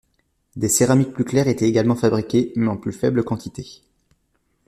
[0.55, 3.83] Des céramiques plus claires étaient également fabriquées, mais en plus faibles quantités.